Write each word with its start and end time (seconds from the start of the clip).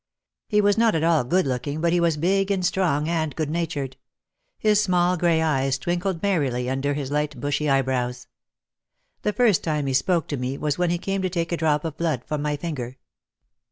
He 0.47 0.61
was 0.61 0.79
not 0.79 0.95
at 0.95 1.03
all 1.03 1.23
good 1.23 1.45
looking 1.45 1.79
but 1.79 1.93
he 1.93 1.99
was 1.99 2.17
big 2.17 2.49
and 2.49 2.65
strong 2.65 3.07
and 3.07 3.35
good 3.35 3.51
natured. 3.51 3.97
His 4.57 4.81
small 4.81 5.15
grey 5.15 5.43
eyes 5.43 5.77
twinkled 5.77 6.23
merrily 6.23 6.67
under 6.71 6.95
his 6.95 7.11
light 7.11 7.39
bushy 7.39 7.69
eyebrows. 7.69 8.25
The 9.21 9.31
first 9.31 9.63
time 9.63 9.85
he 9.85 9.93
spoke 9.93 10.25
to 10.29 10.37
me 10.37 10.57
was 10.57 10.79
when 10.79 10.89
he 10.89 10.97
came 10.97 11.21
to 11.21 11.29
take 11.29 11.51
a 11.51 11.57
drop 11.57 11.85
of 11.85 11.97
blood 11.97 12.23
from 12.25 12.41
my 12.41 12.57
finger. 12.57 12.97